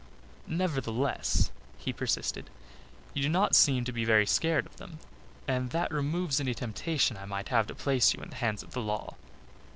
"Nevertheless," 0.47 1.51
he 1.77 1.93
persisted, 1.93 2.49
"you 3.13 3.21
do 3.21 3.29
not 3.29 3.53
seem 3.55 3.83
to 3.85 3.91
be 3.91 4.03
very 4.03 4.25
scared 4.25 4.65
of 4.65 4.77
them 4.77 4.97
and 5.47 5.69
that 5.69 5.93
removes 5.93 6.39
any 6.39 6.55
temptation 6.55 7.17
I 7.17 7.25
might 7.25 7.49
have 7.49 7.67
to 7.67 7.75
place 7.75 8.15
you 8.15 8.23
in 8.23 8.31
the 8.31 8.35
hands 8.37 8.63
of 8.63 8.71
the 8.71 8.81
law. 8.81 9.13